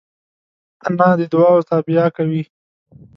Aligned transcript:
انا 0.87 1.09
د 1.19 1.21
دعاوو 1.31 1.65
تابیا 1.71 2.05
کوي 2.15 2.43